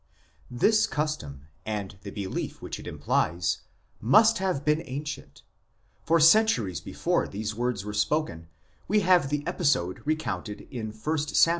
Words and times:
"This 0.63 0.87
custom, 0.87 1.45
and 1.63 1.95
the 2.01 2.09
belief 2.09 2.59
which 2.59 2.79
it 2.79 2.87
implies, 2.87 3.59
must 3.99 4.39
have 4.39 4.65
been 4.65 4.81
ancient, 4.87 5.43
for 6.01 6.19
centuries 6.19 6.81
before 6.81 7.27
these 7.27 7.53
words 7.53 7.85
were 7.85 7.93
spoken 7.93 8.47
we 8.87 9.01
have 9.01 9.29
the 9.29 9.45
episode 9.45 10.01
recounted 10.03 10.61
in 10.71 10.91
1 10.91 11.17
Sam. 11.19 11.49